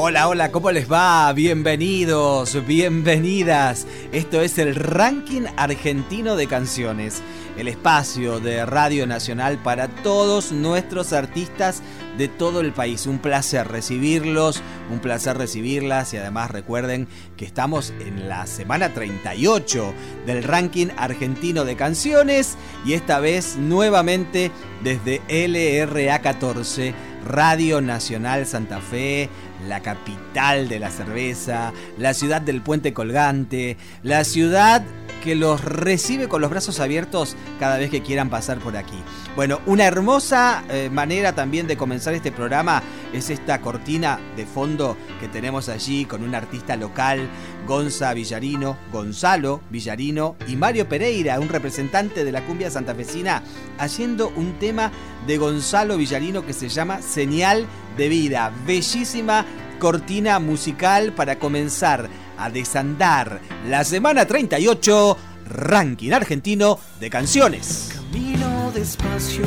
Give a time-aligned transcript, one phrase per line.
[0.00, 1.32] Hola, hola, ¿cómo les va?
[1.32, 3.84] Bienvenidos, bienvenidas.
[4.12, 7.20] Esto es el Ranking Argentino de Canciones,
[7.56, 11.82] el espacio de Radio Nacional para todos nuestros artistas
[12.16, 13.06] de todo el país.
[13.06, 19.92] Un placer recibirlos, un placer recibirlas y además recuerden que estamos en la semana 38
[20.26, 24.52] del Ranking Argentino de Canciones y esta vez nuevamente
[24.84, 26.94] desde LRA 14
[27.28, 29.28] Radio Nacional Santa Fe,
[29.66, 34.82] la capital de la cerveza, la ciudad del puente colgante, la ciudad
[35.22, 38.98] que los recibe con los brazos abiertos cada vez que quieran pasar por aquí.
[39.36, 44.96] Bueno, una hermosa eh, manera también de comenzar este programa es esta cortina de fondo
[45.20, 47.28] que tenemos allí con un artista local,
[47.66, 53.42] Gonza Villarino, Gonzalo Villarino y Mario Pereira, un representante de la cumbia santafesina,
[53.78, 54.90] haciendo un tema
[55.26, 58.52] de Gonzalo Villarino que se llama Señal de Vida.
[58.66, 59.44] Bellísima
[59.78, 62.08] cortina musical para comenzar
[62.38, 65.16] a desandar la semana 38,
[65.46, 67.90] ranking argentino de canciones.
[67.94, 69.44] Camino despacio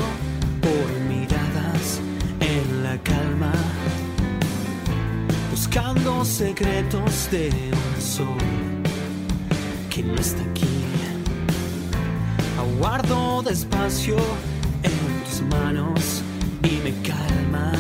[0.62, 2.00] por miradas
[2.40, 3.54] en la calma,
[5.50, 8.38] buscando secretos de un sol
[9.90, 10.68] que no está aquí.
[12.60, 14.18] Aguardo despacio
[14.84, 16.22] en tus manos
[16.64, 17.72] y me calma.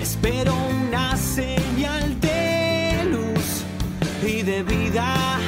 [0.00, 0.54] Espero
[0.86, 2.19] una señal
[4.62, 5.38] vida.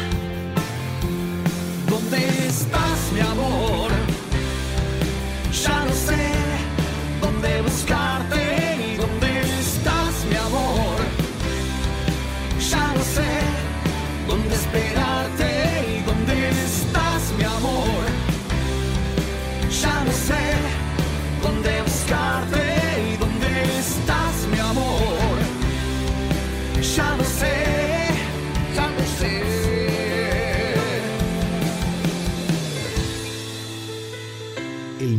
[1.89, 3.91] ¿Dónde estás, mi amor?
[5.53, 6.33] Ya no sé
[7.21, 8.32] dónde buscarte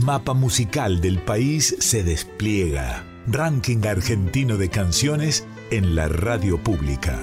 [0.04, 3.06] mapa musical del país se despliega.
[3.26, 7.22] Ranking argentino de canciones en la radio pública.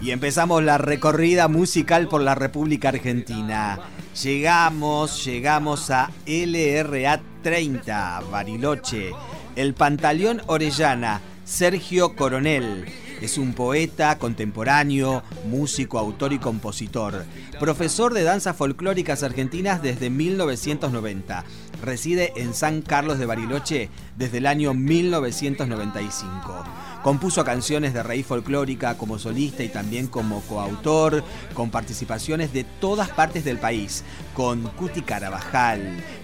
[0.00, 3.80] Y empezamos la recorrida musical por la República Argentina.
[4.22, 9.10] Llegamos, llegamos a LRA 30, Bariloche.
[9.56, 12.84] El Pantaleón Orellana, Sergio Coronel.
[13.20, 17.24] Es un poeta contemporáneo, músico, autor y compositor.
[17.58, 21.44] Profesor de danzas folclóricas argentinas desde 1990.
[21.82, 26.64] Reside en San Carlos de Bariloche desde el año 1995.
[27.08, 31.24] Compuso canciones de raíz folclórica como solista y también como coautor,
[31.54, 34.04] con participaciones de todas partes del país,
[34.34, 35.80] con Cuti Carabajal,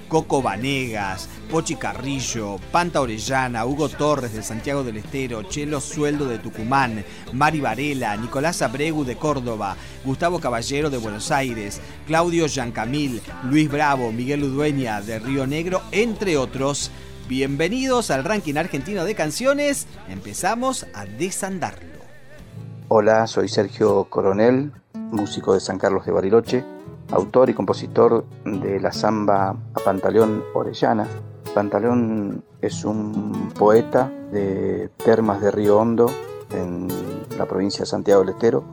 [0.09, 6.39] Coco Vanegas, Pochi Carrillo, Panta Orellana, Hugo Torres de Santiago del Estero, Chelo Sueldo de
[6.39, 13.71] Tucumán, Mari Varela, Nicolás Abregu de Córdoba, Gustavo Caballero de Buenos Aires, Claudio Giancamil, Luis
[13.71, 16.91] Bravo, Miguel Udueña de Río Negro, entre otros.
[17.27, 19.87] Bienvenidos al ranking argentino de canciones.
[20.11, 22.01] Empezamos a desandarlo.
[22.89, 26.65] Hola, soy Sergio Coronel, músico de San Carlos de Bariloche,
[27.11, 31.09] autor y compositor de la samba a Pantaleón Orellana.
[31.55, 36.11] Pantaleón es un poeta de Termas de Río Hondo,
[36.51, 36.89] en
[37.39, 38.65] la provincia de Santiago del Estero,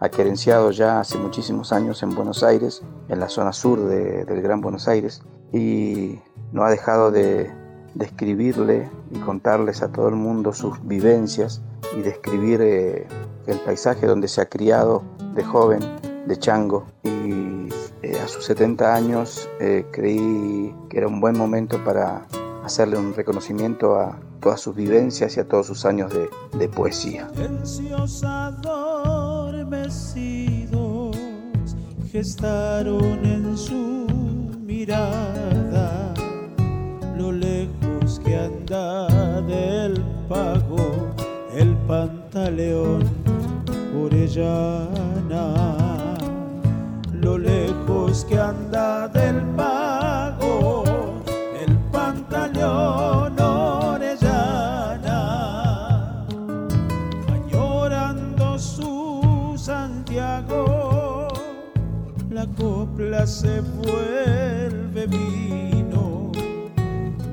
[0.00, 4.88] aquerenciado ya hace muchísimos años en Buenos Aires, en la zona sur del Gran Buenos
[4.88, 5.20] Aires,
[5.52, 6.18] y
[6.52, 11.62] no ha dejado de describirle y contarles a todo el mundo sus vivencias
[11.96, 13.06] y describir eh,
[13.46, 15.02] el paisaje donde se ha criado
[15.34, 15.80] de joven,
[16.26, 17.68] de chango, y
[18.02, 22.26] eh, a sus 70 años eh, creí que era un buen momento para
[22.64, 27.28] hacerle un reconocimiento a todas sus vivencias y a todos sus años de, de poesía.
[32.12, 34.06] gestaron en su
[34.60, 36.14] mirada
[37.16, 37.77] lo lejos
[38.24, 39.06] que anda
[39.42, 41.12] del pago
[41.54, 43.02] el pantaleón.
[44.04, 45.54] Orellana
[47.12, 50.84] lo lejos que anda del pago
[51.60, 55.18] el pantaleón orellana
[57.32, 61.28] añorando su Santiago
[62.30, 65.67] la copla se vuelve vino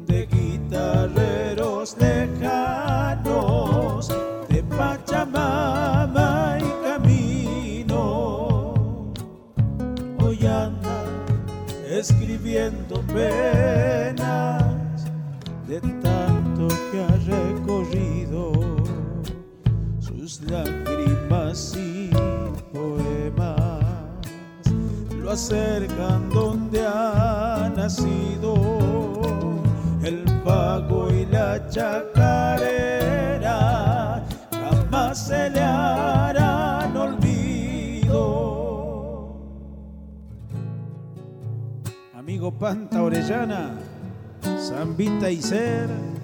[0.07, 3.31] De guitarreros lejanos
[4.49, 8.33] de Pachamama y camino.
[10.19, 11.03] Hoy anda
[11.87, 14.60] escribiendo penas
[20.51, 22.09] lágrimas y
[22.73, 23.79] poemas
[25.17, 28.53] lo acercan donde ha nacido
[30.03, 33.15] el pago y la chacarera
[34.51, 38.19] jamás se le harán olvido
[42.13, 43.79] amigo Panta Orellana
[44.59, 46.20] Zambita y Ser.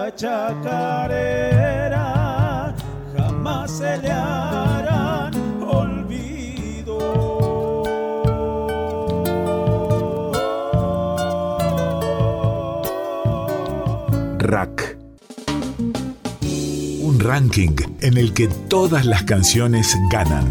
[0.00, 1.64] La chacarera
[3.14, 6.98] jamás se le harán olvido.
[14.38, 14.96] Rack.
[17.02, 20.50] Un ranking en el que todas las canciones ganan.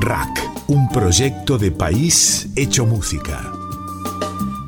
[0.00, 3.52] Rack, un proyecto de país hecho música.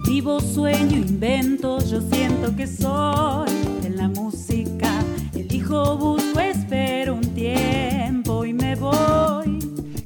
[0.06, 3.57] Vivo, sueño, invento, yo siento que soy.
[5.68, 9.58] Busco, espero un tiempo y me voy.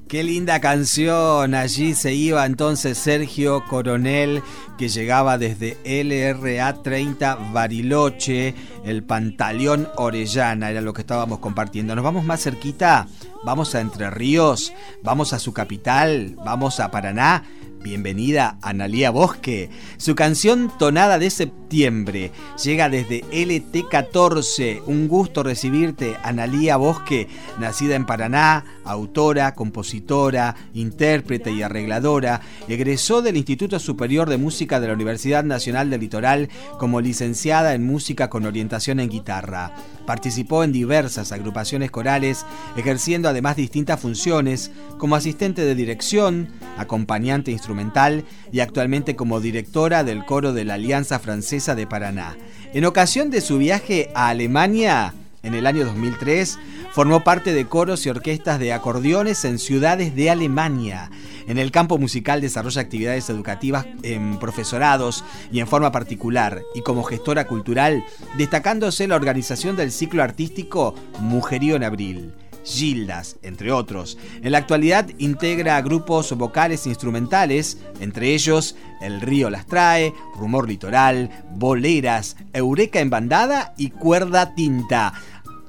[0.08, 1.54] Qué linda canción.
[1.54, 4.42] Allí se iba entonces Sergio Coronel,
[4.76, 11.94] que llegaba desde LRA 30 Bariloche, el Pantaleón Orellana, era lo que estábamos compartiendo.
[11.94, 13.06] Nos vamos más cerquita,
[13.44, 17.44] vamos a Entre Ríos, vamos a su capital, vamos a Paraná.
[17.82, 19.70] Bienvenida Analía Bosque.
[19.96, 24.82] Su canción Tonada de Septiembre llega desde LT14.
[24.86, 32.42] Un gusto recibirte, Analía Bosque, nacida en Paraná, autora, compositora, intérprete y arregladora.
[32.68, 36.48] Egresó del Instituto Superior de Música de la Universidad Nacional del Litoral
[36.78, 39.74] como licenciada en música con orientación en guitarra.
[40.06, 42.44] Participó en diversas agrupaciones corales,
[42.76, 50.24] ejerciendo además distintas funciones como asistente de dirección, acompañante instrumental y actualmente como directora del
[50.24, 52.36] coro de la Alianza Francesa de Paraná.
[52.74, 56.58] En ocasión de su viaje a Alemania, en el año 2003,
[56.92, 61.10] Formó parte de coros y orquestas de acordeones en ciudades de Alemania.
[61.48, 67.02] En el campo musical desarrolla actividades educativas en profesorados y en forma particular, y como
[67.02, 68.04] gestora cultural,
[68.36, 72.34] destacándose la organización del ciclo artístico Mujerío en Abril.
[72.64, 74.18] Gildas, entre otros.
[74.42, 80.68] En la actualidad integra grupos vocales e instrumentales, entre ellos El Río las Trae, Rumor
[80.68, 85.12] Litoral, Boleras, Eureka en Bandada y Cuerda Tinta.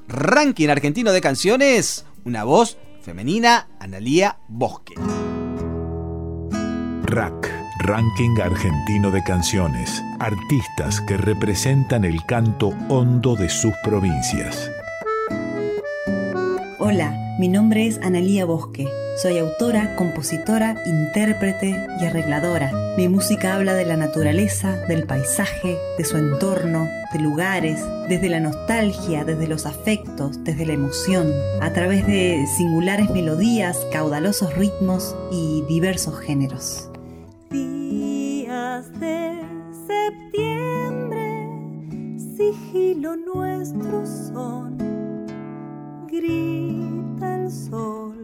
[0.08, 4.94] Ranking argentino de canciones, una voz femenina, Analía Bosque.
[7.04, 10.02] RAC, Ranking Argentino de Canciones.
[10.18, 14.70] Artistas que representan el canto hondo de sus provincias.
[16.86, 18.86] Hola, mi nombre es Analía Bosque.
[19.16, 22.70] Soy autora, compositora, intérprete y arregladora.
[22.98, 28.38] Mi música habla de la naturaleza, del paisaje, de su entorno, de lugares, desde la
[28.38, 35.64] nostalgia, desde los afectos, desde la emoción, a través de singulares melodías, caudalosos ritmos y
[35.66, 36.90] diversos géneros.
[37.50, 39.40] Días de
[39.86, 41.48] septiembre,
[42.36, 44.93] sigilo nuestro son,
[46.14, 48.22] grita el sol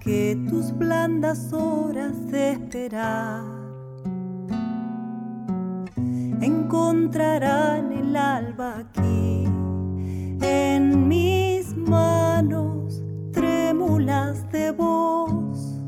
[0.00, 3.44] que tus blandas horas de esperar
[6.40, 9.44] encontrarán el alba aquí.
[10.40, 15.82] En mis manos trémulas de voz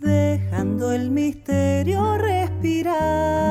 [0.00, 3.44] dejando el misterio respirar.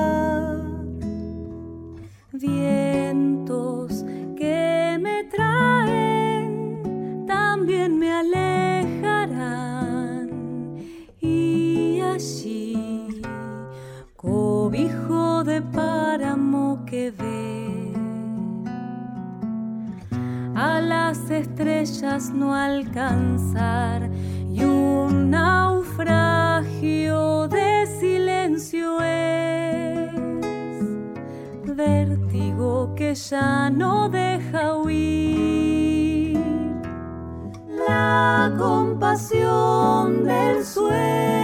[2.34, 4.04] Vientos
[4.44, 9.46] que me traen también me alejarán.
[11.22, 13.22] Y allí
[14.18, 17.94] cobijo de páramo que ve
[20.56, 24.10] a las estrellas no alcanzar
[24.50, 25.34] y un
[33.14, 36.38] ya no deja huir.
[37.88, 41.43] La compasión del sueño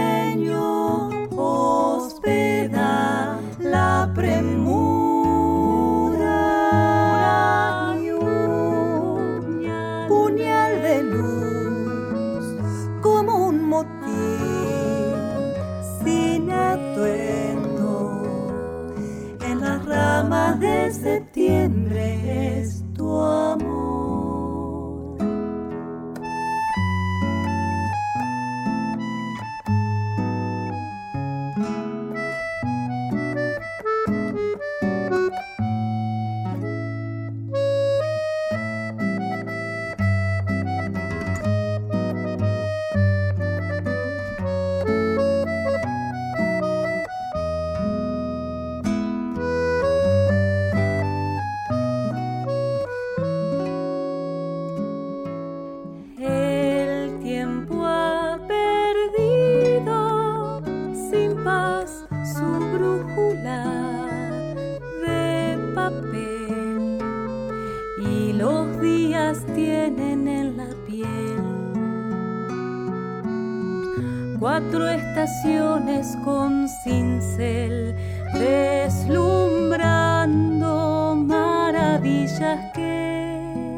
[74.40, 77.94] cuatro estaciones con cincel
[78.32, 83.76] deslumbrando maravillas que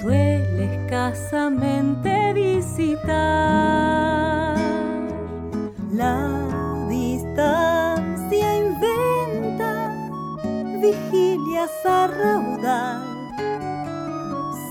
[0.00, 3.08] suele escasamente visitar.
[5.92, 6.28] La
[6.88, 9.92] distancia inventa
[10.80, 13.02] vigilias a raudal,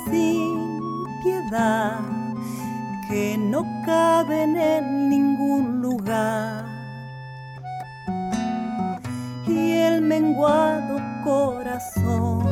[0.10, 0.72] sin
[1.22, 2.00] piedad,
[3.10, 6.66] que no caben en ningún lugar.
[9.48, 12.44] Y el menguado corazón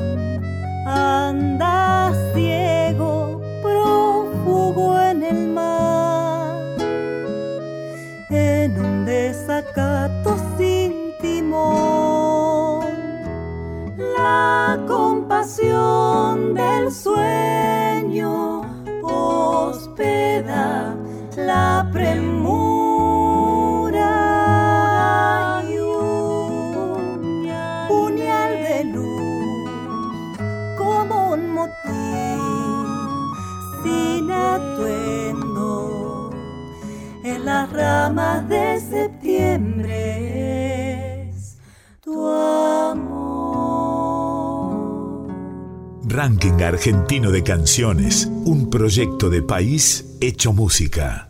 [0.87, 6.77] anda ciego, prófugo en el mar,
[8.29, 12.85] en un desacato sin timón.
[14.17, 17.44] La compasión del sueño
[37.85, 39.99] ramas de septiembre
[41.29, 41.57] es
[42.01, 43.05] tu amor.
[46.07, 51.29] Ranking Argentino de Canciones, un proyecto de país hecho música.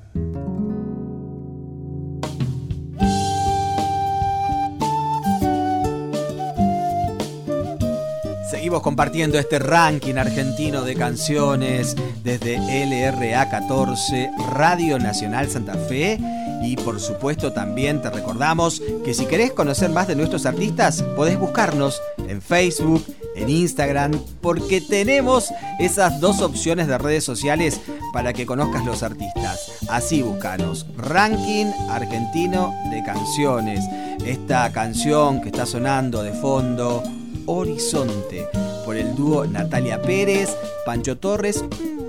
[8.49, 16.17] Seguimos compartiendo este ranking argentino de canciones desde LRA 14, Radio Nacional Santa Fe.
[16.65, 21.37] Y por supuesto también te recordamos que si querés conocer más de nuestros artistas, podés
[21.37, 23.05] buscarnos en Facebook,
[23.35, 27.79] en Instagram, porque tenemos esas dos opciones de redes sociales
[28.11, 29.73] para que conozcas los artistas.
[29.89, 33.85] Así búscanos, Ranking Argentino de Canciones.
[34.25, 37.03] Esta canción que está sonando de fondo,
[37.45, 38.47] Horizonte,
[38.85, 40.49] por el dúo Natalia Pérez,
[40.85, 41.63] Pancho Torres.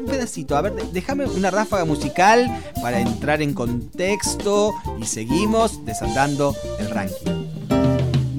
[0.07, 2.49] Pedacito, a ver, déjame una ráfaga musical
[2.81, 7.47] para entrar en contexto y seguimos desandando el ranking.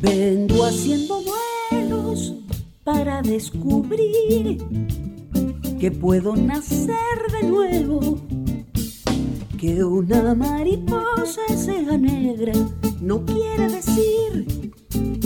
[0.01, 1.21] Vengo haciendo
[1.69, 2.33] vuelos
[2.83, 4.57] para descubrir
[5.79, 6.95] que puedo nacer
[7.31, 8.19] de nuevo.
[9.59, 12.53] Que una mariposa sea negra
[13.01, 14.71] no quiere decir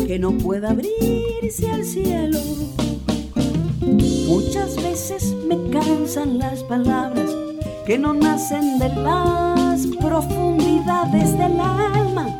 [0.07, 2.39] que no pueda abrirse al cielo.
[4.31, 7.29] Muchas veces me cansan las palabras
[7.85, 12.33] que no nacen de las profundidades del alma.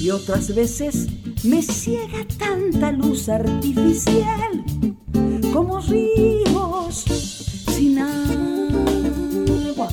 [0.00, 1.06] Y otras veces
[1.44, 4.64] me ciega tanta luz artificial
[5.52, 7.04] como ríos
[7.70, 9.88] sin agua.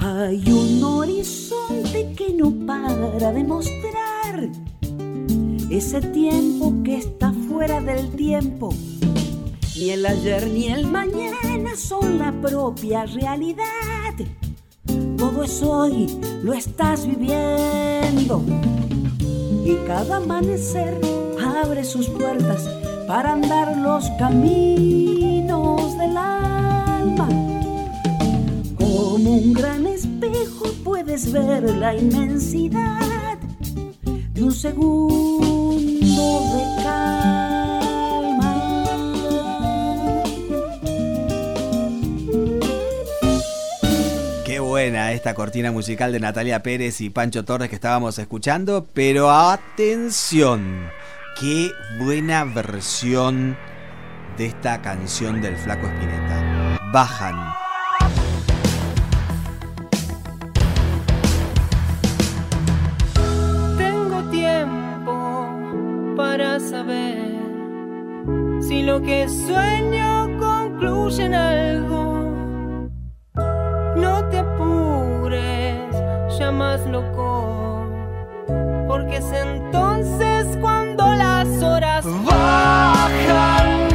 [0.00, 3.81] Hay un horizonte que no para de mostrar
[5.82, 8.72] ese tiempo que está fuera del tiempo.
[9.76, 14.14] Ni el ayer ni el mañana son la propia realidad.
[15.18, 16.06] Todo es hoy,
[16.44, 18.44] lo estás viviendo.
[19.64, 21.00] Y cada amanecer
[21.44, 22.70] abre sus puertas
[23.08, 27.28] para andar los caminos del alma.
[28.78, 33.36] Como un gran espejo puedes ver la inmensidad
[34.32, 35.61] de un segundo
[44.82, 50.90] buena esta cortina musical de Natalia Pérez y Pancho Torres que estábamos escuchando, pero atención,
[51.38, 53.56] qué buena versión
[54.36, 56.80] de esta canción del Flaco Espineta.
[56.92, 57.54] Bajan.
[63.78, 67.18] Tengo tiempo para saber
[68.60, 72.02] si lo que sueño concluye en algo.
[73.94, 74.51] No te
[76.72, 77.86] más loco,
[78.88, 83.88] porque es entonces cuando las horas bajan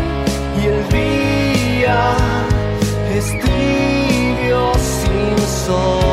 [0.62, 2.13] y el día
[3.16, 6.07] es tibio sin sol.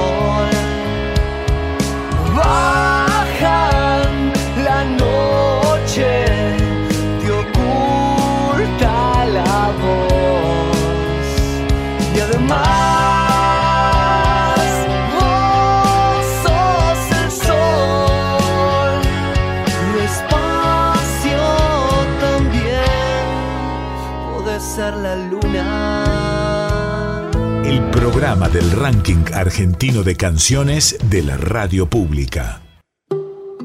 [28.24, 32.62] Programa del ranking argentino de canciones de la radio pública.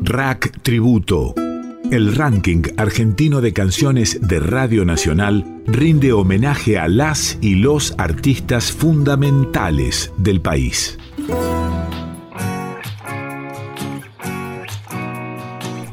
[0.02, 1.34] Rack Tributo.
[1.90, 8.74] El ranking argentino de canciones de Radio Nacional rinde homenaje a las y los artistas
[8.74, 10.98] fundamentales del país.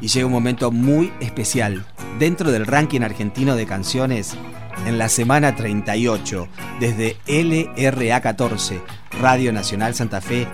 [0.00, 1.86] Y llega un momento muy especial
[2.18, 4.36] dentro del ranking argentino de canciones
[4.84, 6.48] en la semana 38
[6.80, 8.80] desde LRA 14
[9.20, 10.46] Radio Nacional Santa Fe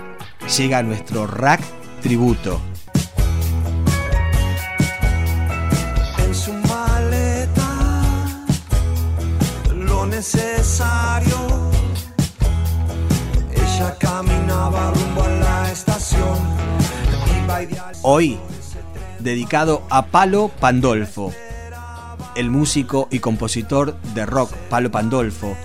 [0.57, 1.61] llega nuestro rack
[2.01, 2.61] tributo.
[6.19, 8.03] En su maleta
[9.75, 11.71] lo necesario.
[13.53, 16.39] Ella caminaba rumbo a la estación.
[18.03, 18.39] Hoy
[19.21, 21.33] dedicado a Palo Pandolfo,
[22.35, 25.57] el músico y compositor de rock Palo Pandolfo,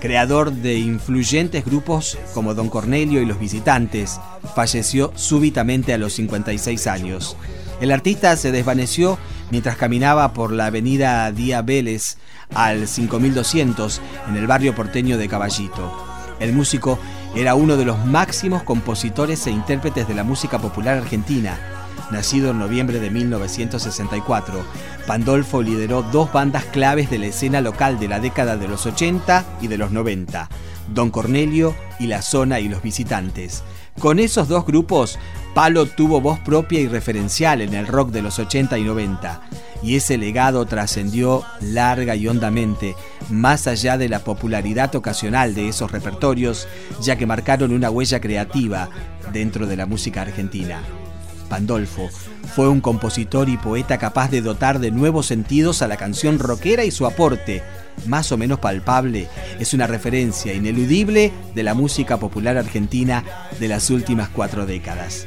[0.00, 4.20] creador de influyentes grupos como Don Cornelio y Los Visitantes,
[4.54, 7.36] falleció súbitamente a los 56 años.
[7.80, 9.18] El artista se desvaneció
[9.50, 12.16] mientras caminaba por la avenida Día Vélez
[12.54, 15.92] al 5200 en el barrio porteño de Caballito.
[16.40, 16.98] El músico
[17.34, 21.75] era uno de los máximos compositores e intérpretes de la música popular argentina.
[22.10, 24.64] Nacido en noviembre de 1964,
[25.08, 29.44] Pandolfo lideró dos bandas claves de la escena local de la década de los 80
[29.60, 30.48] y de los 90,
[30.94, 33.64] Don Cornelio y La Zona y los Visitantes.
[33.98, 35.18] Con esos dos grupos,
[35.52, 39.40] Palo tuvo voz propia y referencial en el rock de los 80 y 90,
[39.82, 42.94] y ese legado trascendió larga y hondamente,
[43.30, 46.68] más allá de la popularidad ocasional de esos repertorios,
[47.02, 48.90] ya que marcaron una huella creativa
[49.32, 50.80] dentro de la música argentina.
[51.46, 52.08] Pandolfo
[52.54, 56.84] fue un compositor y poeta capaz de dotar de nuevos sentidos a la canción rockera
[56.84, 57.62] y su aporte,
[58.06, 59.28] más o menos palpable,
[59.58, 63.24] es una referencia ineludible de la música popular argentina
[63.58, 65.26] de las últimas cuatro décadas.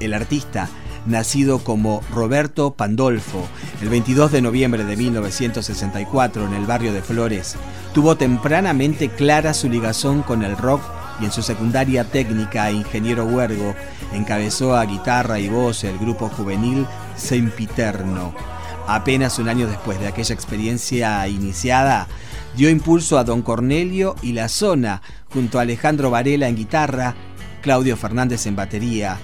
[0.00, 0.68] El artista,
[1.06, 3.48] nacido como Roberto Pandolfo
[3.82, 7.56] el 22 de noviembre de 1964 en el barrio de Flores,
[7.94, 10.82] tuvo tempranamente clara su ligación con el rock
[11.20, 13.74] y en su secundaria técnica ingeniero huergo
[14.12, 18.34] encabezó a guitarra y voz el grupo juvenil Sempiterno.
[18.86, 22.06] Apenas un año después de aquella experiencia iniciada,
[22.56, 27.14] dio impulso a Don Cornelio y La Zona, junto a Alejandro Varela en guitarra,
[27.60, 29.18] Claudio Fernández en batería,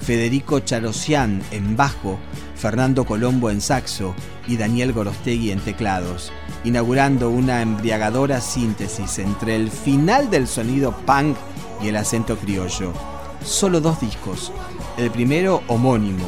[0.00, 2.18] Federico Charosian en bajo,
[2.56, 4.14] Fernando Colombo en saxo
[4.46, 6.32] y Daniel Gorostegui en teclados,
[6.64, 11.36] inaugurando una embriagadora síntesis entre el final del sonido punk
[11.82, 12.92] y el acento criollo.
[13.44, 14.52] Solo dos discos,
[14.98, 16.26] el primero homónimo,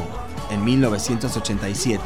[0.49, 2.01] en 1987,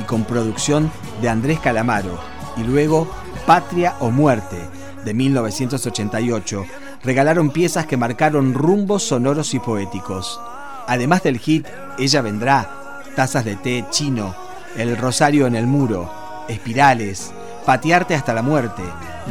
[0.00, 2.18] y con producción de Andrés Calamaro,
[2.56, 3.06] y luego
[3.46, 4.56] Patria o Muerte,
[5.04, 6.64] de 1988,
[7.04, 10.40] regalaron piezas que marcaron rumbos sonoros y poéticos.
[10.88, 11.66] Además del hit
[11.98, 14.34] Ella Vendrá, Tazas de Té Chino,
[14.76, 16.10] El Rosario en el Muro,
[16.48, 17.32] Espirales,
[17.66, 18.84] Patearte hasta la Muerte,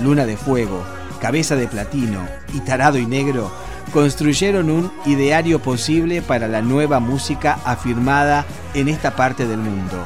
[0.04, 0.84] Luna de Fuego,
[1.22, 2.20] Cabeza de Platino
[2.54, 3.50] y Tarado y Negro,
[3.94, 10.06] construyeron un ideario posible para la nueva música afirmada en esta parte del mundo.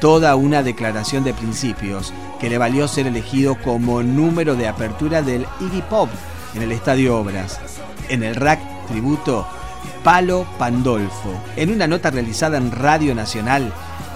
[0.00, 5.46] Toda una declaración de principios que le valió ser elegido como número de apertura del
[5.60, 6.08] Iggy Pop
[6.56, 7.60] en el Estadio Obras.
[8.08, 9.46] En el rack tributo,
[10.02, 11.40] Palo Pandolfo.
[11.54, 13.72] En una nota realizada en Radio Nacional,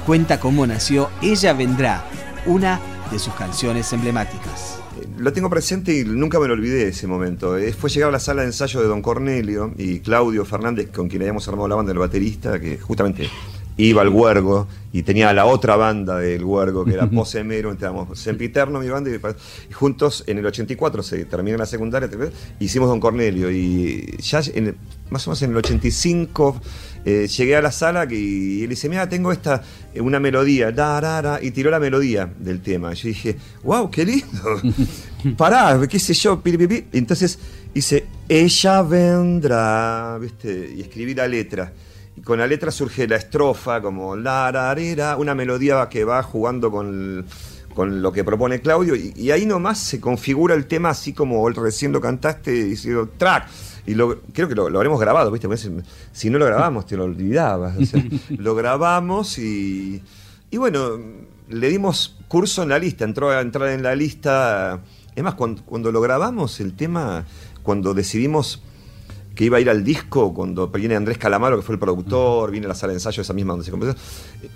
[0.06, 2.02] cuenta cómo nació Ella Vendrá,
[2.46, 4.78] una de sus canciones emblemáticas.
[5.18, 7.56] Lo tengo presente y nunca me lo olvidé de ese momento.
[7.58, 11.08] Eh, Fue llegar a la sala de ensayo de Don Cornelio y Claudio Fernández, con
[11.08, 13.28] quien habíamos armado la banda del baterista, que justamente
[13.76, 18.78] iba al Huergo y tenía la otra banda del Huergo, que era Posemero, entramos Sempiterno,
[18.78, 22.08] mi banda, y, juntos en el 84 se terminó la secundaria,
[22.60, 24.76] hicimos Don Cornelio y ya en el-
[25.10, 26.60] más o menos en el 85
[27.04, 29.62] eh, llegué a la sala que- y él dice, mira, tengo esta,
[29.92, 32.92] eh, una melodía, da, da, da", y tiró la melodía del tema.
[32.94, 34.60] Yo dije, wow, qué lindo.
[35.36, 36.84] Pará, qué sé yo, pi, pi, pi.
[36.92, 37.38] Entonces
[37.74, 40.72] hice, ella vendrá, ¿viste?
[40.76, 41.72] Y escribí la letra.
[42.16, 47.26] Y con la letra surge la estrofa, como la, una melodía que va jugando con,
[47.74, 48.94] con lo que propone Claudio.
[48.94, 53.48] Y, y ahí nomás se configura el tema así como recién lo cantaste, diciendo track.
[53.86, 55.46] Y lo, creo que lo, lo habremos grabado, ¿viste?
[55.46, 55.70] Porque si-
[56.12, 57.76] Si no lo grabamos, te lo olvidabas.
[57.76, 58.02] O sea,
[58.38, 60.02] lo grabamos y,
[60.50, 60.98] y bueno,
[61.48, 64.80] le dimos curso en la lista, entró a entrar en la lista.
[65.14, 67.24] Es más, cuando, cuando lo grabamos, el tema,
[67.62, 68.62] cuando decidimos
[69.34, 72.66] que iba a ir al disco, cuando viene Andrés Calamaro, que fue el productor, viene
[72.66, 73.94] a la sala de ensayo, esa misma donde se compuso,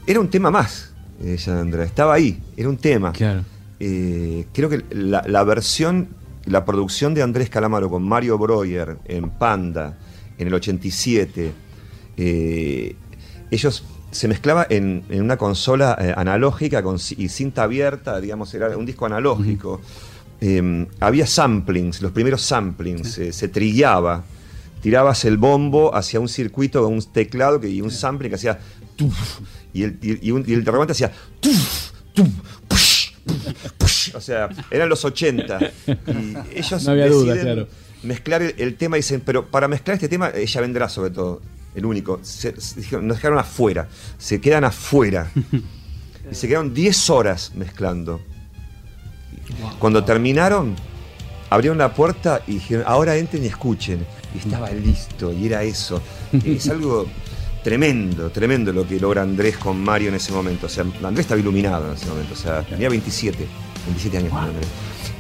[0.07, 3.13] era un tema más, ella, Andrea, estaba ahí, era un tema.
[3.81, 6.09] Eh, creo que la, la versión,
[6.49, 9.99] la producción de Andrés Calamaro con Mario Breuer en Panda,
[10.39, 11.53] en el 87,
[12.17, 12.97] eh,
[13.51, 18.77] ellos se mezclaba en, en una consola eh, analógica con, y cinta abierta, digamos, era
[18.77, 19.81] un disco analógico.
[20.41, 24.25] Eh, había samplings, los primeros samplings, eh, se trillaba.
[24.81, 28.59] Tirabas el bombo hacia un circuito con un teclado que, y un sampling que hacía
[28.97, 29.41] tuf,
[29.75, 32.29] y el, y, y un- y el de repente hacía tuf, tuf,
[32.69, 33.11] push,
[33.77, 33.88] push.
[34.15, 37.69] O sea, eran los 80 y ellos No había duda, deciden claro.
[38.03, 41.41] mezclar el, el tema y dicen, pero para mezclar este tema ella vendrá sobre todo,
[41.75, 42.19] el único.
[42.23, 45.31] Se- se nos dejaron afuera, se quedan afuera.
[46.31, 48.21] y se quedaron 10 horas mezclando.
[49.79, 50.75] Cuando terminaron,
[51.51, 54.05] abrieron la puerta y dijeron, ahora entren y escuchen.
[54.35, 56.03] Y estaba listo, y era eso.
[56.45, 57.07] Es algo
[57.65, 60.67] tremendo, tremendo lo que logra Andrés con Mario en ese momento.
[60.67, 62.35] O sea, Andrés estaba iluminado en ese momento.
[62.35, 63.47] O sea, tenía 27,
[63.89, 64.31] 27 años.
[64.31, 64.69] tenía Andrés.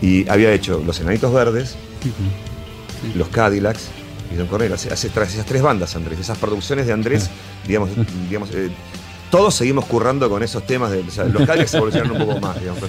[0.00, 1.76] Y había hecho Los Enanitos Verdes,
[3.14, 3.88] Los Cadillacs
[4.32, 4.74] y Don Cornelio.
[4.74, 6.18] Hace, hace tras esas tres bandas, Andrés.
[6.18, 7.30] Esas producciones de Andrés,
[7.66, 7.90] digamos,
[8.28, 8.70] digamos eh,
[9.30, 10.90] todos seguimos currando con esos temas.
[10.90, 12.82] De, o sea, los Cadillacs evolucionaron un poco más, digamos.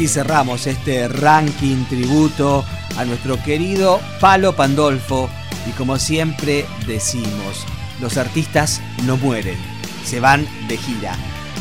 [0.00, 2.64] Así cerramos este ranking tributo
[2.96, 5.28] a nuestro querido Palo Pandolfo.
[5.68, 7.66] Y como siempre decimos,
[8.00, 9.58] los artistas no mueren,
[10.06, 11.12] se van de gira.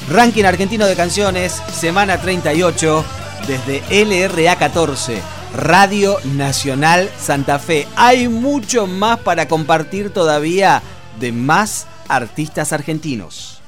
[0.09, 3.03] Ranking argentino de canciones, semana 38,
[3.45, 5.19] desde LRA 14,
[5.57, 7.89] Radio Nacional Santa Fe.
[7.97, 10.81] Hay mucho más para compartir todavía
[11.19, 13.61] de más artistas argentinos.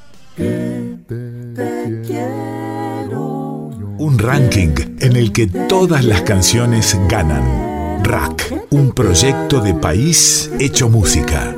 [4.02, 8.04] Un ranking en el que todas las canciones ganan.
[8.04, 11.56] Rack, un proyecto de país hecho música.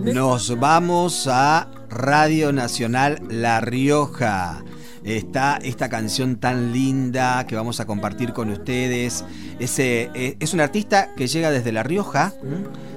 [0.00, 4.64] Nos vamos a Radio Nacional La Rioja.
[5.04, 9.22] Está esta canción tan linda que vamos a compartir con ustedes.
[9.58, 12.32] Ese, eh, es un artista que llega desde La Rioja.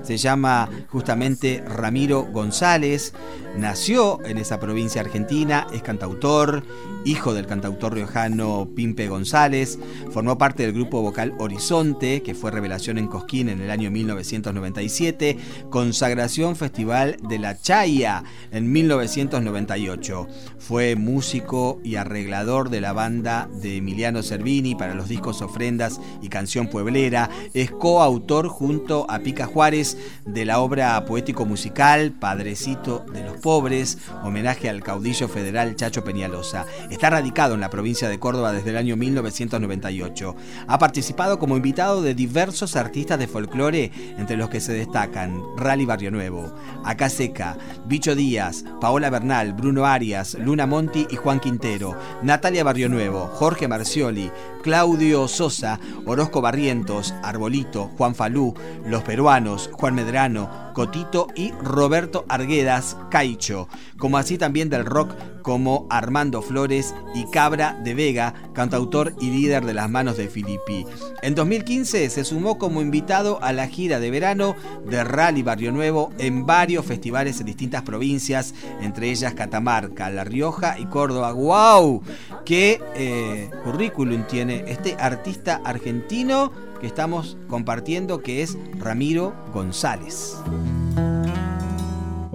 [0.04, 3.13] Se llama justamente Ramiro González.
[3.58, 5.68] Nació en esa provincia argentina.
[5.74, 6.63] Es cantautor,
[7.06, 9.80] hijo del cantautor riojano Pimpe González.
[10.12, 15.38] Formó parte del grupo vocal Horizonte, que fue revelación en Cosquín en el año 1997.
[15.70, 20.28] Consagración Festival de la Chaya en 1998.
[20.58, 26.30] Fue músico y arreglador de la banda de Emiliano Cervini para los discos Ofrendas y
[26.30, 27.30] Canción Pueblera.
[27.54, 29.92] Es coautor junto a Pica Juárez
[30.25, 36.65] de la obra poético-musical Padrecito de los Pobres, homenaje al caudillo federal Chacho Peñalosa.
[36.89, 40.36] Está radicado en la provincia de Córdoba desde el año 1998.
[40.67, 45.86] Ha participado como invitado de diversos artistas de folclore, entre los que se destacan Rally
[45.86, 46.53] Barrio Nuevo,
[46.84, 52.89] Acá Seca, Bicho Díaz, Paola Bernal, Bruno Arias, Luna Monti y Juan Quintero, Natalia Barrio
[52.89, 54.32] Nuevo, Jorge Marcioli,
[54.63, 58.53] Claudio Sosa, Orozco Barrientos, Arbolito, Juan Falú,
[58.88, 63.67] Los Peruanos, Juan Medrano, Cotito y Roberto Arguedas Caicho,
[63.98, 69.65] como así también del rock como Armando Flores y Cabra de Vega, cantautor y líder
[69.65, 70.86] de las manos de Filippi.
[71.22, 76.12] En 2015 se sumó como invitado a la gira de verano de Rally Barrio Nuevo
[76.17, 81.34] en varios festivales en distintas provincias, entre ellas Catamarca, La Rioja y Córdoba.
[81.34, 82.02] ¡Wow!
[82.46, 90.41] ¿Qué eh, currículum tiene este artista argentino estamos compartiendo que es Ramiro González?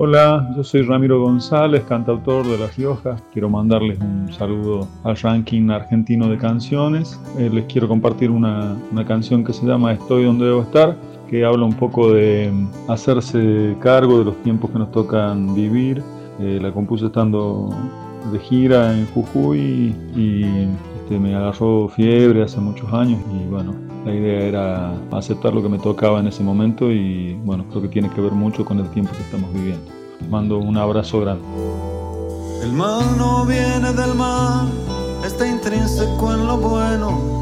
[0.00, 3.16] Hola, yo soy Ramiro González, cantautor de La Rioja.
[3.32, 7.20] Quiero mandarles un saludo al ranking argentino de canciones.
[7.36, 10.96] Eh, les quiero compartir una, una canción que se llama Estoy donde debo estar,
[11.28, 16.00] que habla un poco de mm, hacerse cargo de los tiempos que nos tocan vivir.
[16.38, 17.70] Eh, la compuse estando
[18.32, 20.44] de gira en Jujuy y
[21.00, 25.68] este, me agarró fiebre hace muchos años y bueno, la idea era aceptar lo que
[25.68, 28.88] me tocaba en ese momento y bueno, creo que tiene que ver mucho con el
[28.90, 29.90] tiempo que estamos viviendo.
[30.20, 31.44] Les mando un abrazo grande.
[32.62, 34.68] El mal no viene del mal,
[35.24, 37.38] está intrínseco en lo bueno.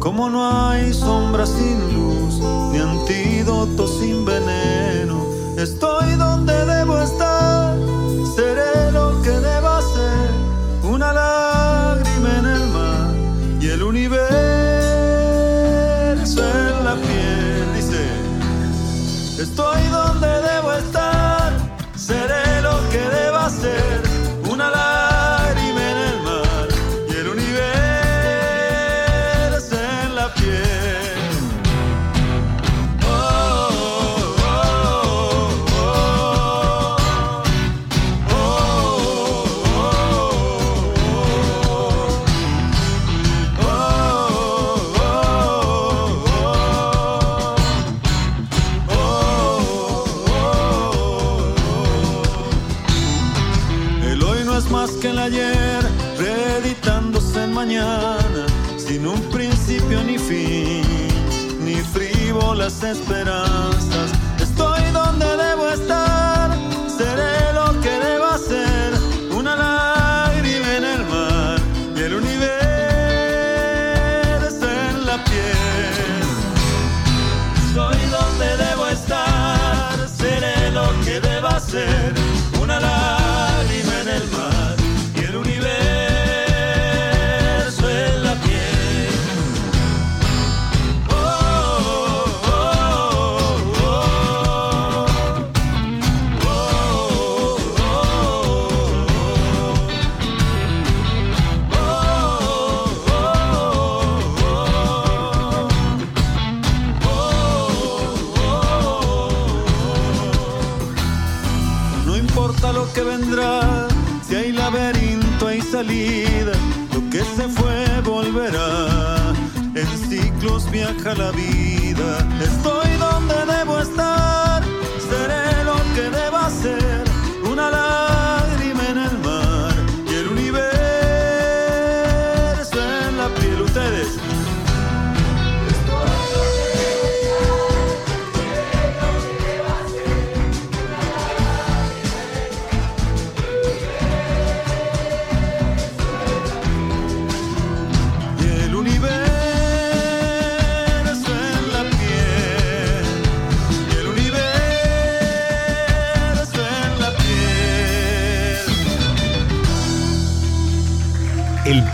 [0.00, 2.40] Como no hay sombra sin luz,
[2.72, 5.24] ni antídoto sin veneno.
[5.56, 6.52] Estoy donde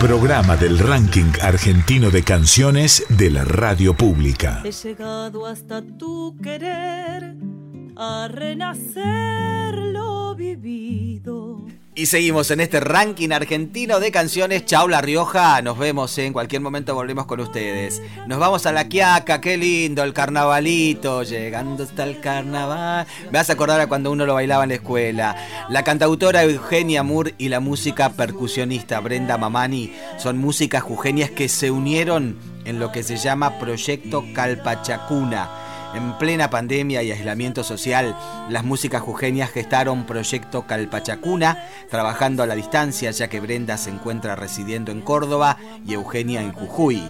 [0.03, 4.61] programa del ranking argentino de canciones de la radio pública.
[4.65, 7.37] He llegado hasta tu querer
[7.95, 11.65] a renacer lo vivido.
[11.95, 14.65] Y seguimos en este ranking argentino de canciones.
[14.65, 18.01] Chau La Rioja, nos vemos en cualquier momento, volvemos con ustedes.
[18.27, 23.07] Nos vamos a la Quiaca, qué lindo, el carnavalito, llegando hasta el carnaval.
[23.27, 25.37] Me vas a acordar a cuando uno lo bailaba en la escuela.
[25.69, 31.71] La cantautora Eugenia Moore y la música percusionista Brenda Mamani son músicas jujeñas que se
[31.71, 35.72] unieron en lo que se llama Proyecto Calpachacuna.
[35.95, 38.17] En plena pandemia y aislamiento social,
[38.49, 44.35] las músicas jujeñas gestaron Proyecto Calpachacuna, trabajando a la distancia ya que Brenda se encuentra
[44.35, 47.03] residiendo en Córdoba y Eugenia en Jujuy.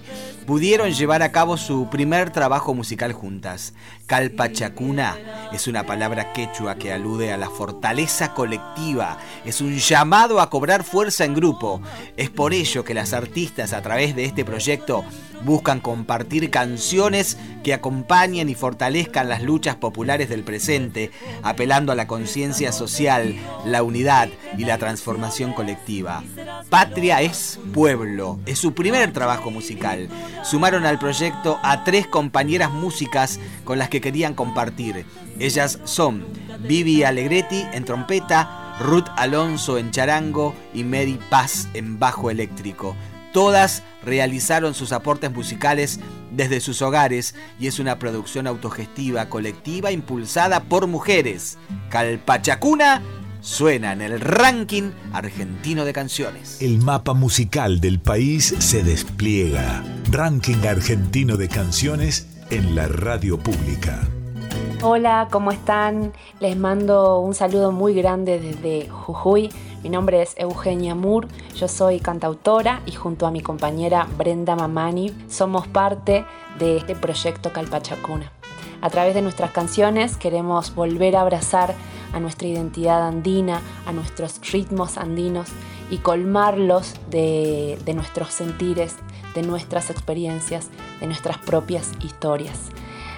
[0.46, 3.72] Pudieron llevar a cabo su primer trabajo musical juntas.
[4.06, 5.16] Calpachacuna
[5.52, 10.82] es una palabra quechua que alude a la fortaleza colectiva, es un llamado a cobrar
[10.82, 11.80] fuerza en grupo.
[12.16, 15.04] Es por ello que las artistas a través de este proyecto
[15.44, 21.10] buscan compartir canciones que acompañen y fortalezcan las luchas populares del presente,
[21.42, 26.22] apelando a la conciencia social, la unidad y la transformación colectiva.
[26.70, 30.08] Patria es pueblo, es su primer trabajo musical.
[30.42, 35.04] Sumaron al proyecto a tres compañeras músicas con las que querían compartir.
[35.38, 36.24] Ellas son
[36.60, 42.96] Vivi Alegretti en trompeta, Ruth Alonso en charango y Mary Paz en bajo eléctrico.
[43.32, 50.64] Todas realizaron sus aportes musicales desde sus hogares y es una producción autogestiva, colectiva, impulsada
[50.64, 51.56] por mujeres.
[51.88, 53.02] Calpachacuna
[53.40, 56.60] suena en el ranking argentino de canciones.
[56.60, 59.82] El mapa musical del país se despliega.
[60.10, 64.00] Ranking argentino de canciones en la radio pública.
[64.82, 66.12] Hola, ¿cómo están?
[66.40, 69.50] Les mando un saludo muy grande desde Jujuy.
[69.82, 71.26] Mi nombre es Eugenia Moore,
[71.56, 76.24] yo soy cantautora y junto a mi compañera Brenda Mamani somos parte
[76.60, 78.30] de este proyecto Calpachacuna.
[78.80, 81.74] A través de nuestras canciones queremos volver a abrazar
[82.12, 85.48] a nuestra identidad andina, a nuestros ritmos andinos
[85.90, 88.94] y colmarlos de, de nuestros sentires,
[89.34, 90.68] de nuestras experiencias,
[91.00, 92.70] de nuestras propias historias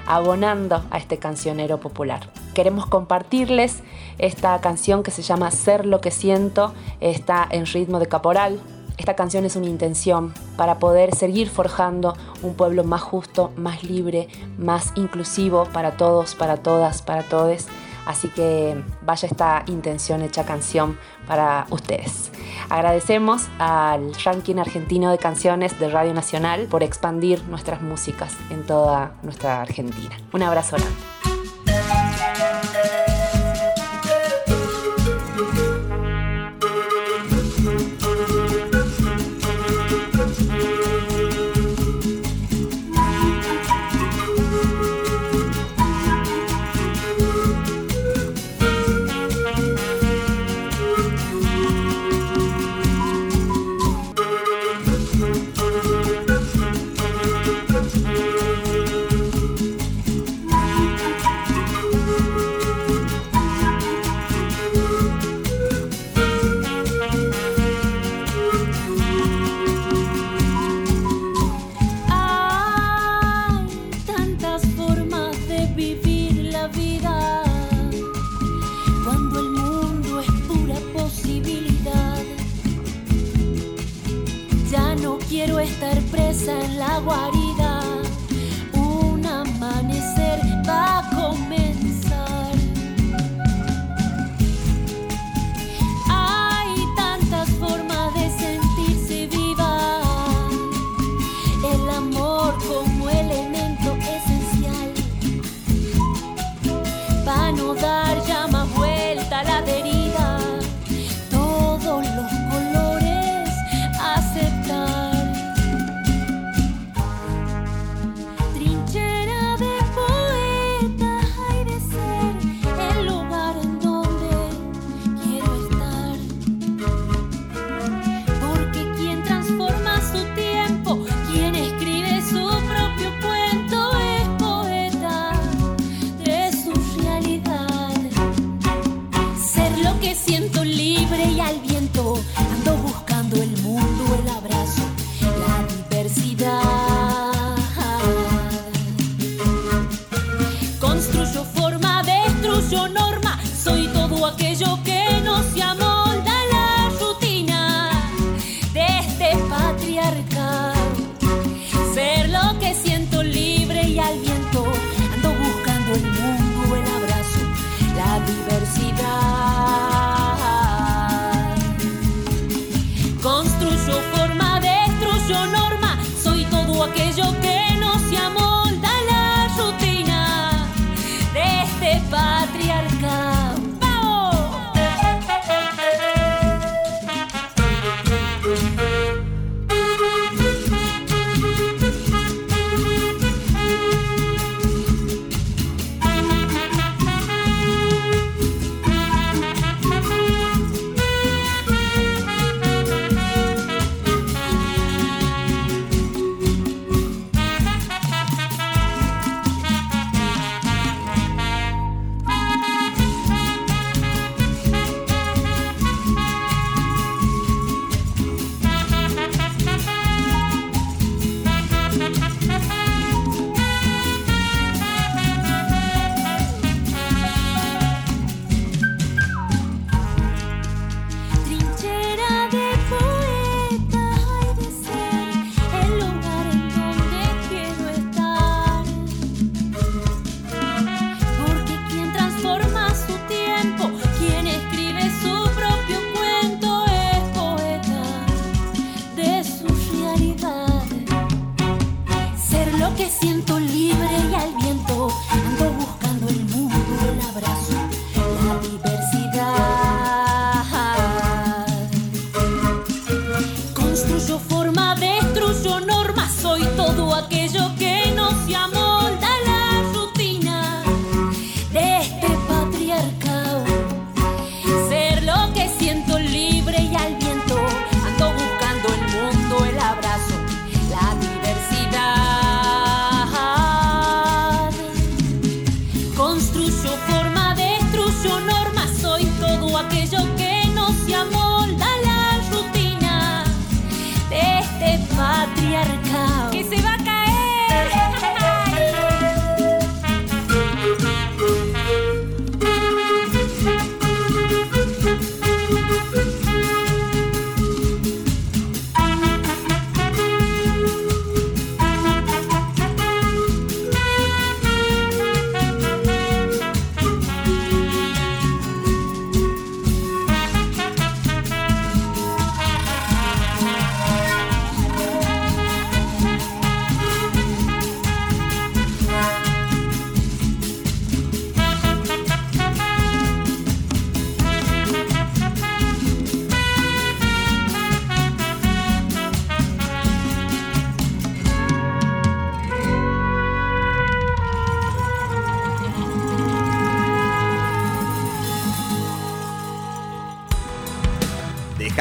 [0.07, 2.31] abonando a este cancionero popular.
[2.55, 3.83] Queremos compartirles
[4.19, 8.61] esta canción que se llama Ser lo que siento, está en ritmo de caporal.
[8.97, 14.29] Esta canción es una intención para poder seguir forjando un pueblo más justo, más libre,
[14.57, 17.67] más inclusivo para todos, para todas, para todes.
[18.07, 22.31] Así que vaya esta intención hecha canción para ustedes.
[22.69, 29.15] Agradecemos al ranking argentino de canciones de Radio Nacional por expandir nuestras músicas en toda
[29.23, 30.17] nuestra Argentina.
[30.33, 31.14] Un abrazo grande.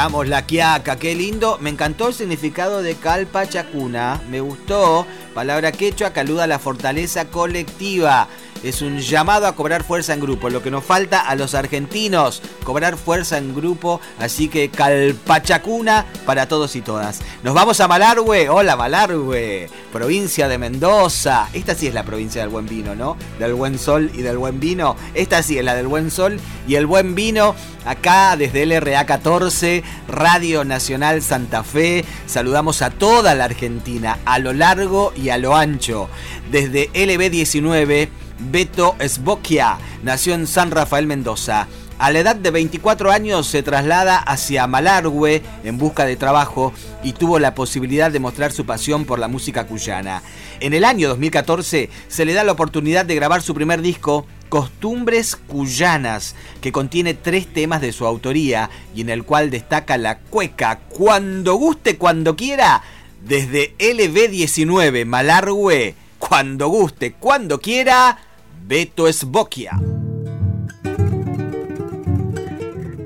[0.03, 1.57] cantamos La Quiaca, qué lindo.
[1.61, 5.07] Me encantó el significado de Calpa Chacuna, me gustó.
[5.33, 8.27] Palabra quechua que aluda a la fortaleza colectiva
[8.63, 12.41] es un llamado a cobrar fuerza en grupo, lo que nos falta a los argentinos,
[12.63, 17.19] cobrar fuerza en grupo, así que calpachacuna para todos y todas.
[17.43, 22.49] Nos vamos a Malargüe, hola Malargüe, provincia de Mendoza, esta sí es la provincia del
[22.49, 23.17] buen vino, ¿no?
[23.37, 26.75] Del buen sol y del buen vino, esta sí es la del buen sol y
[26.75, 27.55] el buen vino,
[27.85, 34.53] acá desde LRA 14, Radio Nacional Santa Fe, saludamos a toda la Argentina, a lo
[34.53, 36.09] largo y a lo ancho,
[36.49, 38.09] desde LB19,
[38.39, 41.67] Beto Sbokia nació en San Rafael, Mendoza.
[41.99, 46.73] A la edad de 24 años se traslada hacia Malargüe en busca de trabajo
[47.03, 50.21] y tuvo la posibilidad de mostrar su pasión por la música cuyana.
[50.59, 55.35] En el año 2014 se le da la oportunidad de grabar su primer disco, Costumbres
[55.35, 60.79] Cuyanas, que contiene tres temas de su autoría y en el cual destaca la cueca
[60.89, 62.83] Cuando guste, cuando quiera,
[63.25, 65.95] desde LB19 Malargüe,
[66.27, 68.17] cuando guste, cuando quiera,
[68.65, 69.79] Beto Esboquia.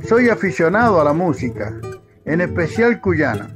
[0.07, 1.73] Soy aficionado a la música,
[2.25, 3.49] en especial cuyana,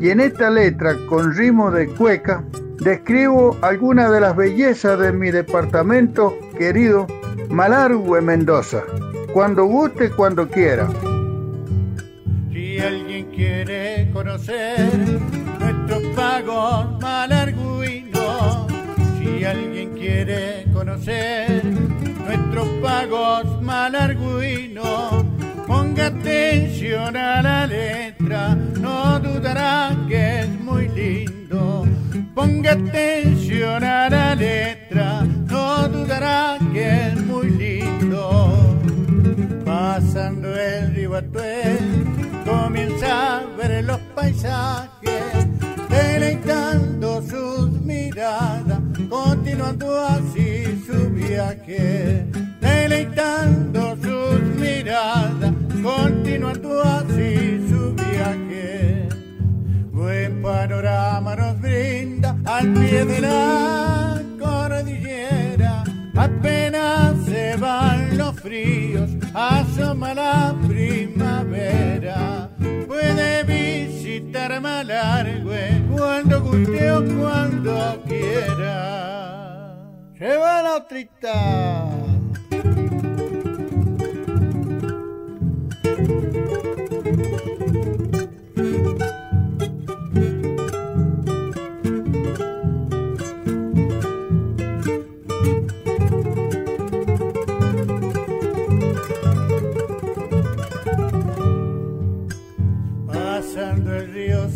[0.00, 2.44] y en esta letra, con ritmo de cueca,
[2.80, 7.06] describo algunas de las bellezas de mi departamento querido
[7.48, 8.82] Malargüe, Mendoza.
[9.32, 10.88] Cuando guste, cuando quiera.
[12.52, 14.90] Si alguien quiere conocer
[15.60, 17.65] nuestros pagos malarguinos,
[21.06, 25.24] conocer nuestros pagos malarguinos,
[25.66, 31.86] ponga atención a la letra, no dudará que es muy lindo.
[32.34, 38.76] Ponga atención a la letra, no dudará que es muy lindo.
[39.64, 42.04] Pasando el río Atuel,
[42.44, 45.46] comienza a ver los paisajes,
[45.88, 48.65] deleitando sus miradas,
[49.08, 52.26] continuando así su viaje,
[52.60, 55.52] deleitando sus miradas,
[55.82, 59.08] continuando así su viaje.
[59.92, 65.84] Buen panorama nos brinda al pie de la cordillera,
[66.14, 72.35] apenas se van los fríos, asoma la primavera.
[72.96, 79.76] Puede visitar Malargüe cuando guste o cuando quiera.
[80.16, 82.05] Se va la otrita.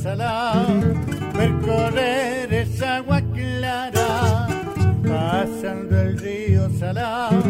[0.02, 0.94] Salado,
[1.34, 4.48] percorrer esa agua clara.
[5.02, 7.42] Pasando el río Salado,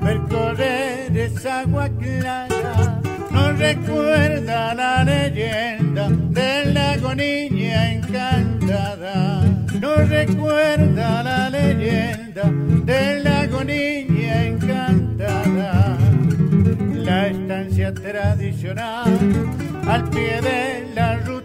[0.00, 2.98] percorrer esa agua clara.
[3.30, 9.42] Nos recuerda la leyenda del lago Niña Encantada.
[9.78, 12.44] Nos recuerda la leyenda
[12.86, 15.98] del lago Niña Encantada.
[16.94, 19.12] La estancia tradicional
[19.86, 21.41] al pie de la ruta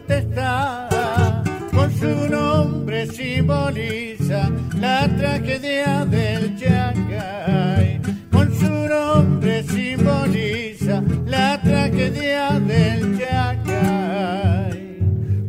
[1.73, 8.01] con su nombre simboliza la tragedia del Chacay.
[8.31, 14.97] Con su nombre simboliza la tragedia del Chacay.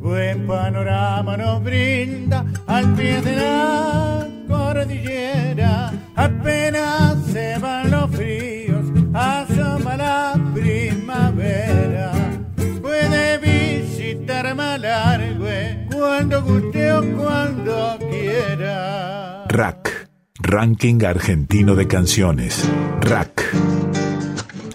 [0.01, 8.47] Buen panorama nos brinda al pie de la cordillera, apenas se van los fríos,
[17.03, 19.44] cuando quiera.
[19.49, 20.09] Rack,
[20.40, 22.68] Ranking Argentino de Canciones.
[23.01, 23.44] Rack.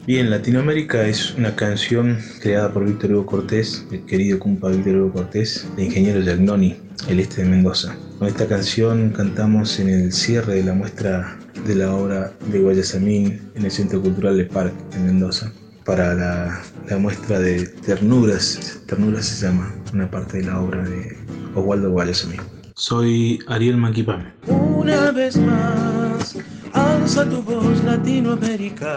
[0.05, 5.13] Bien, Latinoamérica es una canción creada por Víctor Hugo Cortés, el querido compa Víctor Hugo
[5.13, 6.76] Cortés, de Ingeniero Yagnoni,
[7.07, 7.95] el este de Mendoza.
[8.19, 13.51] Con esta canción cantamos en el cierre de la muestra de la obra de Guayasamín
[13.55, 15.51] en el Centro Cultural de Parque en Mendoza
[15.86, 18.79] para la, la muestra de Ternuras.
[18.88, 21.17] Ternuras se llama una parte de la obra de
[21.55, 22.41] Oswaldo Guayasamín.
[22.75, 24.34] Soy Ariel Maquipame.
[24.47, 26.38] Una vez más,
[26.73, 28.95] alza tu voz Latinoamérica.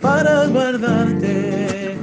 [0.00, 1.96] Para guardarte,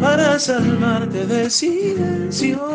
[0.00, 2.73] para salvarte del silencio.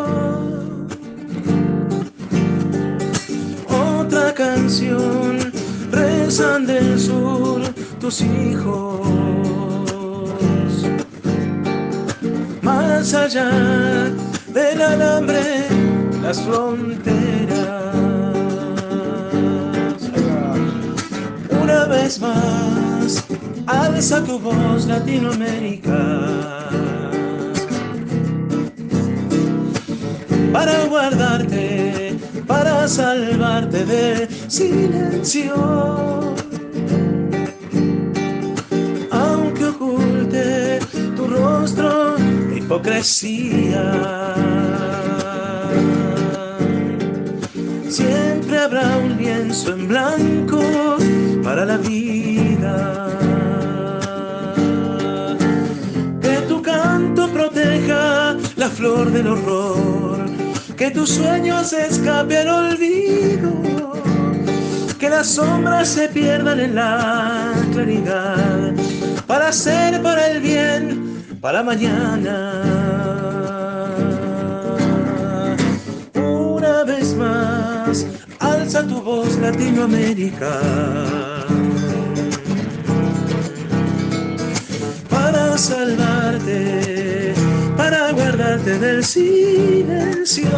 [6.40, 7.62] regresan del sur
[8.00, 9.02] tus hijos.
[12.62, 14.12] Más allá
[14.54, 15.68] del alambre,
[16.22, 17.96] las fronteras.
[21.62, 23.26] Una vez más,
[23.68, 26.70] alza tu voz Latinoamérica.
[30.54, 31.89] Para guardarte
[32.70, 35.56] para salvarte del silencio.
[39.12, 40.80] Aunque oculte
[41.16, 43.86] tu rostro de hipocresía.
[47.90, 50.62] Siempre habrá un lienzo en blanco
[51.44, 52.76] para la vida.
[56.22, 59.99] Que tu canto proteja la flor del horror,
[60.80, 63.52] que tus sueños escape al olvido,
[64.98, 68.72] que las sombras se pierdan en la claridad,
[69.28, 72.64] para ser para el bien, para mañana.
[76.16, 78.06] Una vez más,
[78.40, 80.62] alza tu voz Latinoamérica.
[85.10, 86.89] Para salvarte,
[88.50, 90.50] guardarte del silencio.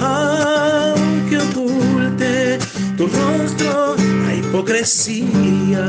[0.00, 2.58] Aunque oculte
[2.96, 5.86] tu rostro la hipocresía.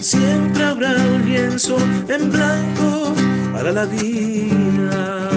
[0.00, 1.76] Siempre habrá un lienzo
[2.08, 3.14] en blanco
[3.52, 5.30] para la vida.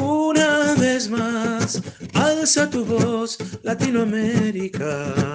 [0.00, 1.82] Una vez más,
[2.14, 5.33] alza tu voz, Latinoamérica.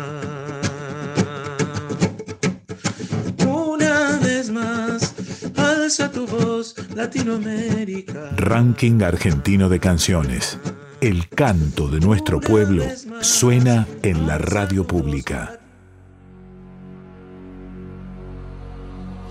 [5.89, 8.29] Alza tu voz, Latinoamérica.
[8.35, 10.59] Ranking Argentino de Canciones.
[11.01, 12.83] El canto de nuestro pueblo
[13.21, 15.59] suena en la radio pública.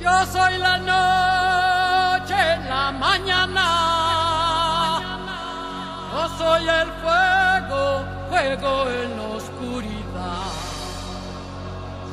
[0.02, 3.66] Yo soy la noche en la mañana.
[6.12, 10.50] Yo soy el fuego, fuego en la oscuridad.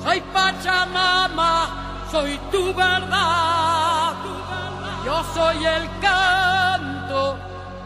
[0.04, 3.85] Soy Pachamama, soy tu verdad.
[5.06, 7.38] Yo soy el canto,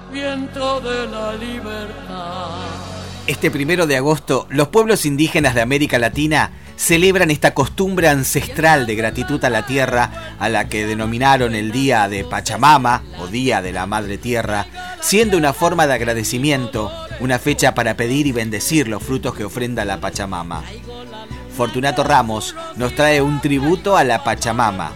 [0.10, 2.56] viento de la libertad.
[3.28, 8.96] Este primero de agosto, los pueblos indígenas de América Latina celebran esta costumbre ancestral de
[8.96, 13.74] gratitud a la tierra, a la que denominaron el Día de Pachamama o Día de
[13.74, 14.66] la Madre Tierra,
[15.02, 16.90] siendo una forma de agradecimiento,
[17.20, 20.64] una fecha para pedir y bendecir los frutos que ofrenda la Pachamama.
[21.56, 24.94] Fortunato Ramos nos trae un tributo a la Pachamama.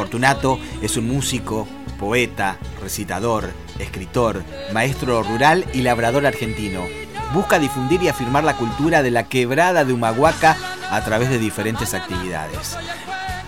[0.00, 4.42] Fortunato es un músico, poeta, recitador, escritor,
[4.72, 6.86] maestro rural y labrador argentino.
[7.34, 10.56] Busca difundir y afirmar la cultura de la quebrada de Humahuaca
[10.90, 12.78] a través de diferentes actividades.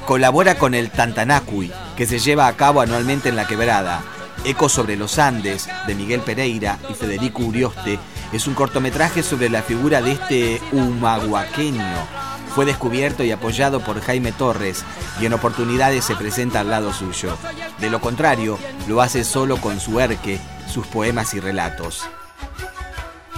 [0.05, 4.03] Colabora con el Tantanacui, que se lleva a cabo anualmente en la quebrada.
[4.45, 7.99] Eco sobre los Andes, de Miguel Pereira y Federico Urioste,
[8.31, 12.32] es un cortometraje sobre la figura de este humahuaqueño.
[12.55, 14.85] Fue descubierto y apoyado por Jaime Torres
[15.21, 17.37] y en oportunidades se presenta al lado suyo.
[17.79, 20.39] De lo contrario, lo hace solo con su erque,
[20.69, 22.05] sus poemas y relatos.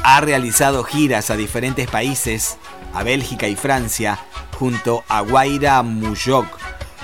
[0.03, 2.59] Ha realizado giras a diferentes países,
[2.93, 4.19] a Bélgica y Francia,
[4.59, 6.47] junto a Guaira Muyok,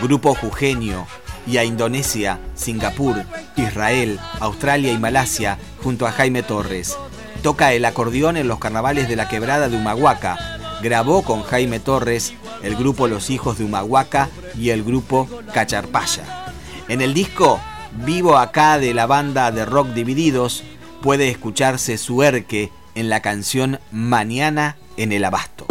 [0.02, 1.06] Grupo Jujeño,
[1.46, 3.24] y a Indonesia, Singapur,
[3.56, 6.96] Israel, Australia y Malasia, junto a Jaime Torres.
[7.42, 10.49] Toca el acordeón en los carnavales de la quebrada de Humahuaca.
[10.82, 14.28] Grabó con Jaime Torres el grupo Los Hijos de Humahuaca
[14.58, 16.52] y el grupo Cacharpaya.
[16.88, 17.60] En el disco
[18.04, 20.62] Vivo acá de la banda de rock Divididos
[21.02, 25.66] puede escucharse su erque en la canción Mañana en el Abasto.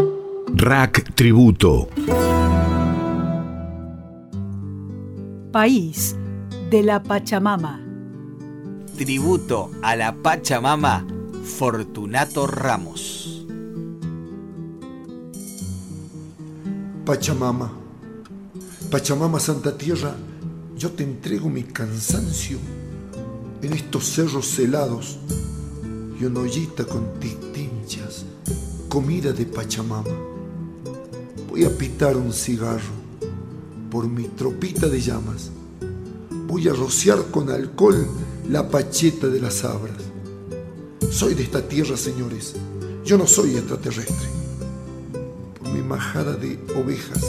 [0.47, 1.87] Rack Tributo.
[5.51, 6.15] País
[6.69, 7.81] de la Pachamama.
[8.97, 11.07] Tributo a la Pachamama,
[11.43, 13.18] Fortunato Ramos.
[17.09, 17.71] Pachamama,
[18.91, 20.15] Pachamama Santa Tierra,
[20.77, 22.59] yo te entrego mi cansancio
[23.63, 25.17] en estos cerros helados
[26.21, 28.25] y una ollita con tinchas,
[28.89, 30.13] comida de Pachamama.
[31.49, 32.93] Voy a pitar un cigarro
[33.89, 35.49] por mi tropita de llamas.
[36.45, 38.05] Voy a rociar con alcohol
[38.47, 39.97] la pacheta de las abras.
[41.09, 42.53] Soy de esta tierra, señores.
[43.03, 44.48] Yo no soy extraterrestre.
[45.59, 47.25] Por mi majada de ovejas,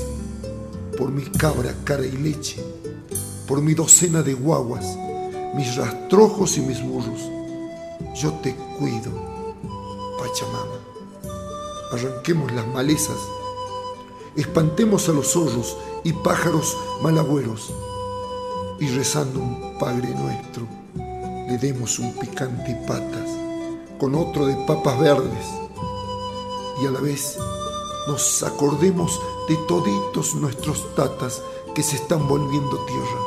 [0.96, 2.62] por mi cabra, cara y leche,
[3.46, 4.84] por mi docena de guaguas,
[5.54, 7.20] mis rastrojos y mis burros.
[8.14, 9.10] Yo te cuido,
[10.18, 10.78] Pachamama.
[11.92, 13.18] Arranquemos las malezas,
[14.36, 17.72] espantemos a los zorros y pájaros malagüeros
[18.78, 20.66] y rezando un Padre nuestro,
[21.48, 23.28] le demos un picante y patas
[23.98, 25.46] con otro de papas verdes
[26.82, 27.36] y a la vez
[28.06, 31.42] nos acordemos de toditos nuestros tatas
[31.74, 33.20] que se están volviendo tierra.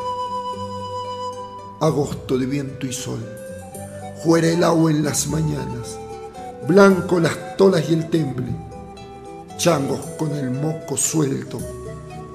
[1.79, 3.23] Agosto de viento y sol,
[4.23, 5.97] fuera el agua en las mañanas,
[6.67, 8.47] blanco las tolas y el temble,
[9.57, 11.59] changos con el moco suelto,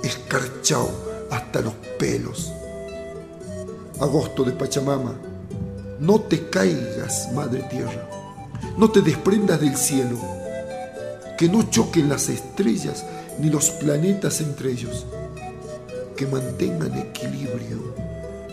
[0.03, 0.91] escarchao
[1.31, 2.53] hasta los pelos.
[4.01, 5.15] Agosto de Pachamama,
[5.99, 8.09] no te caigas, madre tierra,
[8.77, 10.17] no te desprendas del cielo,
[11.39, 13.05] que no choquen las estrellas
[13.39, 15.07] ni los planetas entre ellos,
[16.17, 17.95] que mantengan equilibrio,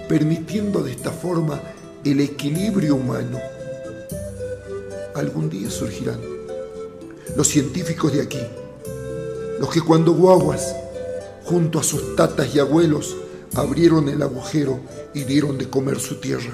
[0.07, 1.59] permitiendo de esta forma
[2.03, 3.39] el equilibrio humano.
[5.15, 6.19] Algún día surgirán
[7.35, 8.41] los científicos de aquí,
[9.59, 10.75] los que cuando guaguas,
[11.43, 13.15] junto a sus tatas y abuelos,
[13.55, 14.79] abrieron el agujero
[15.15, 16.53] y dieron de comer su tierra.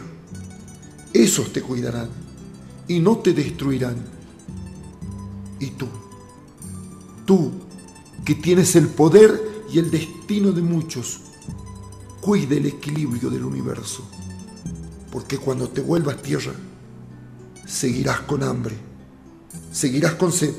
[1.13, 2.07] Esos te cuidarán
[2.88, 3.97] y no te destruirán.
[5.59, 5.88] Y tú,
[7.26, 7.51] tú
[8.26, 11.22] que tienes el poder y el destino de muchos,
[12.22, 14.03] cuida el equilibrio del universo,
[15.11, 16.53] porque cuando te vuelvas tierra,
[17.65, 18.76] seguirás con hambre,
[19.72, 20.53] seguirás con sed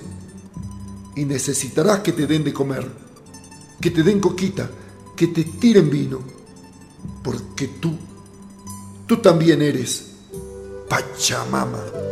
[1.14, 2.90] y necesitarás que te den de comer,
[3.80, 4.70] que te den coquita,
[5.14, 6.20] que te tiren vino,
[7.22, 7.96] porque tú,
[9.06, 10.12] tú también eres
[10.88, 12.11] Pachamama.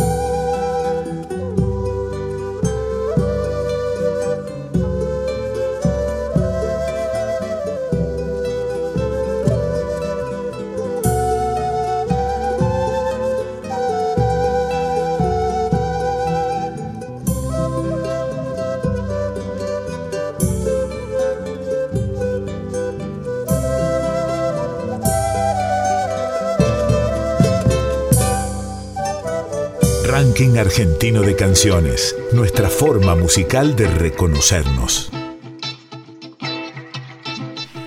[30.71, 35.11] Argentino de Canciones, nuestra forma musical de reconocernos.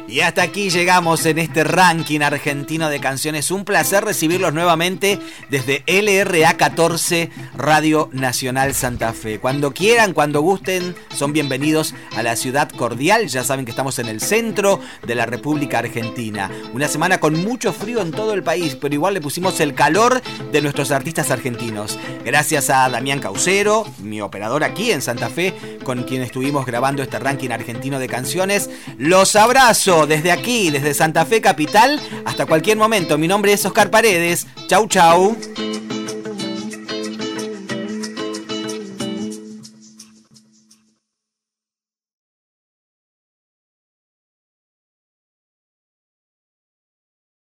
[0.06, 3.50] Y hasta aquí llegamos en este ranking argentino de canciones.
[3.50, 5.18] Un placer recibirlos nuevamente
[5.48, 9.38] desde LRA 14 Radio Nacional Santa Fe.
[9.38, 13.28] Cuando quieran, cuando gusten, son bienvenidos a la ciudad cordial.
[13.28, 16.50] Ya saben que estamos en el centro de la República Argentina.
[16.72, 20.20] Una semana con mucho frío en todo el país, pero igual le pusimos el calor
[20.52, 21.98] de nuestros artistas argentinos.
[22.24, 27.18] Gracias a Damián Caucero, mi operador aquí en Santa Fe, con quien estuvimos grabando este
[27.18, 28.70] ranking argentino de canciones.
[28.98, 33.18] Los abrazo desde aquí, desde Santa Fe Capital, hasta cualquier momento.
[33.18, 34.46] Mi nombre es Oscar Paredes.
[34.68, 35.36] Chau, chau.